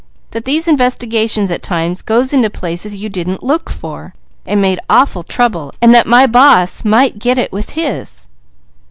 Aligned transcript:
"That 0.31 0.45
these 0.45 0.67
investigations 0.67 1.51
at 1.51 1.61
times 1.61 2.01
got 2.01 2.33
into 2.33 2.49
places 2.49 2.95
you 2.95 3.07
didn't 3.07 3.43
look 3.43 3.69
for, 3.69 4.15
and 4.47 4.59
made 4.59 4.79
awful 4.89 5.21
trouble; 5.21 5.75
and 5.79 5.93
that 5.93 6.07
my 6.07 6.25
boss 6.25 6.83
might 6.83 7.19
get 7.19 7.37
it 7.37 7.51
with 7.51 7.77
his." 7.79 8.25